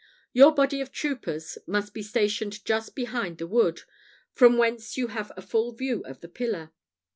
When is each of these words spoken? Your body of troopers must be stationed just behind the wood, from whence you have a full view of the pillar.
Your 0.33 0.51
body 0.51 0.81
of 0.81 0.91
troopers 0.91 1.59
must 1.67 1.93
be 1.93 2.01
stationed 2.01 2.65
just 2.65 2.95
behind 2.95 3.37
the 3.37 3.45
wood, 3.45 3.81
from 4.31 4.57
whence 4.57 4.97
you 4.97 5.09
have 5.09 5.31
a 5.37 5.43
full 5.43 5.73
view 5.73 6.01
of 6.05 6.21
the 6.21 6.27
pillar. 6.27 6.71